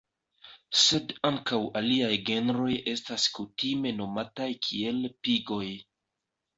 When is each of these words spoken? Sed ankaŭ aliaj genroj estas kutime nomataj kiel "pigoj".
Sed 0.83 1.13
ankaŭ 1.29 1.59
aliaj 1.83 2.09
genroj 2.31 2.71
estas 2.95 3.29
kutime 3.39 3.95
nomataj 4.01 4.51
kiel 4.69 5.09
"pigoj". 5.25 5.65